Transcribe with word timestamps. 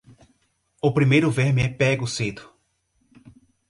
O 0.81 0.89
primeiro 0.97 1.29
verme 1.39 1.61
é 1.61 1.69
pego 1.81 2.07
cedo. 2.17 2.43